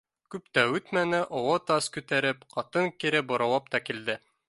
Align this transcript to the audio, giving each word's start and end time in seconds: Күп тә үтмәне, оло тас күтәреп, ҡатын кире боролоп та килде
Күп 0.35 0.45
тә 0.57 0.63
үтмәне, 0.77 1.19
оло 1.41 1.59
тас 1.73 1.91
күтәреп, 1.99 2.43
ҡатын 2.57 2.93
кире 3.05 3.25
боролоп 3.33 3.75
та 3.77 3.87
килде 3.91 4.19